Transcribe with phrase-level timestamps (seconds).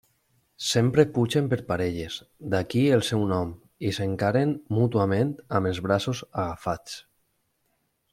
[0.67, 2.15] Sempre pugen per parelles,
[2.53, 3.51] d'aquí el seu nom,
[3.89, 6.97] i s'encaren mútuament amb els braços agafats.